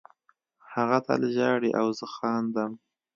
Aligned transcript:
هغه 0.73 0.97
تل 1.07 1.21
ژاړي 1.35 1.71
او 1.79 1.87
زه 1.97 2.05
خاندم 2.15 2.71